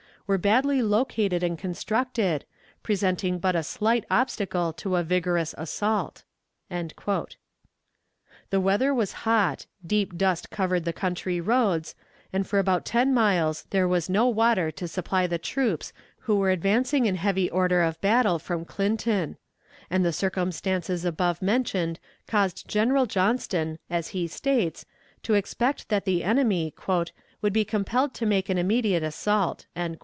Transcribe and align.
were 0.31 0.37
badly 0.37 0.81
located 0.81 1.43
and 1.43 1.59
constructed, 1.59 2.45
presenting 2.83 3.37
but 3.37 3.53
a 3.53 3.61
slight 3.61 4.05
obstacle 4.09 4.71
to 4.71 4.95
a 4.95 5.03
vigorous 5.03 5.53
assault." 5.57 6.23
The 6.69 7.35
weather 8.61 8.93
was 8.93 9.11
hot, 9.11 9.65
deep 9.85 10.15
dust 10.17 10.49
covered 10.49 10.85
the 10.85 10.93
country 10.93 11.41
roads, 11.41 11.95
and 12.31 12.47
for 12.47 12.59
about 12.59 12.85
ten 12.85 13.13
miles 13.13 13.63
there 13.71 13.89
was 13.89 14.09
no 14.09 14.25
water 14.29 14.71
to 14.71 14.87
supply 14.87 15.27
the 15.27 15.37
troops 15.37 15.91
who 16.19 16.37
were 16.37 16.49
advancing 16.51 17.07
in 17.07 17.15
heavy 17.15 17.49
order 17.49 17.81
of 17.81 17.99
battle 17.99 18.39
from 18.39 18.63
Clinton; 18.63 19.35
and 19.89 20.05
the 20.05 20.13
circumstances 20.13 21.03
above 21.03 21.41
mentioned 21.41 21.99
caused 22.25 22.69
General 22.69 23.05
Johnston, 23.05 23.79
as 23.89 24.07
he 24.09 24.27
states, 24.29 24.85
to 25.23 25.33
expect 25.33 25.89
that 25.89 26.05
the 26.05 26.23
enemy 26.23 26.73
"would 27.41 27.51
be 27.53 27.65
compelled 27.65 28.13
to 28.13 28.25
make 28.25 28.47
an 28.47 28.57
immediate 28.57 29.03
assault." 29.03 29.65